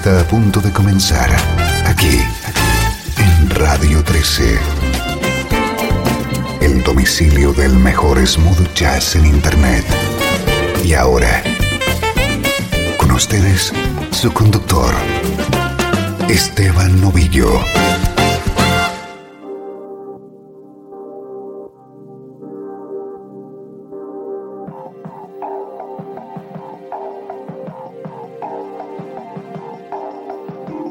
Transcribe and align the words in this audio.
Está 0.00 0.18
a 0.18 0.24
punto 0.24 0.62
de 0.62 0.72
comenzar 0.72 1.30
aquí 1.84 2.22
en 3.18 3.50
Radio 3.50 4.02
13. 4.02 4.58
El 6.62 6.82
domicilio 6.82 7.52
del 7.52 7.74
mejor 7.74 8.26
smooth 8.26 8.72
jazz 8.72 9.16
en 9.16 9.26
Internet. 9.26 9.84
Y 10.82 10.94
ahora, 10.94 11.42
con 12.96 13.10
ustedes, 13.10 13.74
su 14.10 14.32
conductor, 14.32 14.94
Esteban 16.30 16.98
Novillo. 16.98 17.60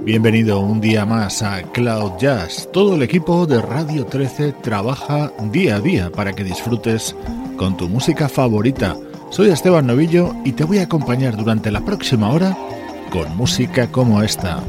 Bienvenido 0.02 0.62
un 0.62 0.80
día 0.80 1.06
más 1.06 1.42
a 1.42 1.62
Cloud 1.62 2.14
Jazz. 2.20 2.70
Todo 2.72 2.96
el 2.96 3.04
equipo 3.04 3.46
de 3.46 3.62
Radio 3.62 4.06
13 4.06 4.54
trabaja 4.54 5.32
día 5.52 5.76
a 5.76 5.82
día 5.82 6.10
para 6.10 6.34
que 6.34 6.44
disfrutes 6.44 7.16
con 7.58 7.76
tu 7.76 7.90
música 7.90 8.30
favorita. 8.30 8.96
Soy 9.30 9.50
Esteban 9.50 9.88
Novillo 9.88 10.34
y 10.46 10.54
te 10.54 10.64
voy 10.64 10.80
a 10.80 10.84
acompañar 10.84 11.36
durante 11.36 11.70
la 11.70 11.82
próxima 11.82 12.32
hora 12.32 12.58
con 13.12 13.36
música 13.36 13.92
como 13.92 14.24
esta. 14.24 14.64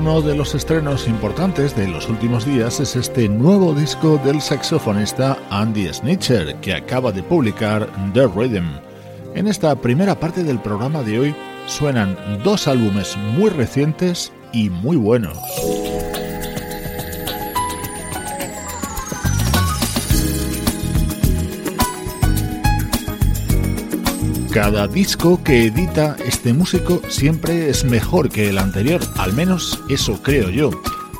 Uno 0.00 0.22
de 0.22 0.34
los 0.34 0.54
estrenos 0.54 1.06
importantes 1.08 1.76
de 1.76 1.86
los 1.86 2.08
últimos 2.08 2.46
días 2.46 2.80
es 2.80 2.96
este 2.96 3.28
nuevo 3.28 3.74
disco 3.74 4.18
del 4.24 4.40
saxofonista 4.40 5.36
Andy 5.50 5.92
Snitcher, 5.92 6.56
que 6.62 6.72
acaba 6.72 7.12
de 7.12 7.22
publicar 7.22 7.86
The 8.14 8.26
Rhythm. 8.26 8.80
En 9.34 9.46
esta 9.46 9.76
primera 9.76 10.18
parte 10.18 10.42
del 10.42 10.58
programa 10.58 11.02
de 11.02 11.18
hoy 11.18 11.34
suenan 11.66 12.16
dos 12.42 12.66
álbumes 12.66 13.14
muy 13.36 13.50
recientes 13.50 14.32
y 14.54 14.70
muy 14.70 14.96
buenos. 14.96 15.36
Cada 24.52 24.88
disco 24.88 25.40
que 25.44 25.66
edita 25.66 26.16
este 26.26 26.52
músico 26.52 27.00
siempre 27.08 27.70
es 27.70 27.84
mejor 27.84 28.30
que 28.30 28.48
el 28.48 28.58
anterior, 28.58 29.00
al 29.16 29.32
menos 29.32 29.80
eso 29.88 30.20
creo 30.22 30.50
yo. 30.50 30.70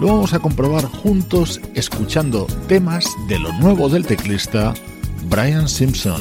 Lo 0.01 0.09
vamos 0.09 0.35
a 0.35 0.41
comprobar 0.41 0.85
juntos 0.85 1.61
escuchando 1.75 2.49
temas 2.67 3.07
de 3.29 3.39
lo 3.39 3.53
nuevo 3.53 3.89
del 3.89 4.05
teclista 4.05 4.75
Brian 5.29 5.69
Simpson. 5.69 6.21